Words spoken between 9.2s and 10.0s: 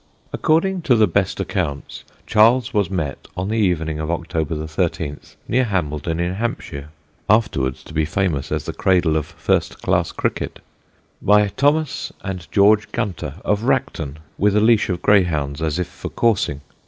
first